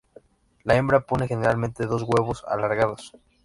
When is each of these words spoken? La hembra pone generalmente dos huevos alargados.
La 0.63 0.73
hembra 0.75 1.01
pone 1.05 1.27
generalmente 1.27 1.85
dos 1.85 2.01
huevos 2.07 2.43
alargados. 2.47 3.13